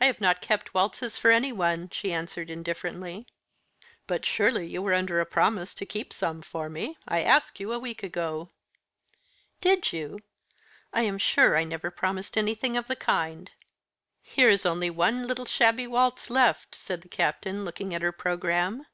[0.00, 3.28] "I have not kept waltzes for anyone," she answered indifferently.
[4.08, 6.98] "But surely you were under a promise to keep some for me?
[7.06, 8.50] I asked you a week ago."
[9.60, 10.18] "Did you?
[10.92, 13.52] I am sure I never promised anything of the kind."
[14.22, 18.84] "Here is only one little shabby waltz left," said the Captain, looking at her programme.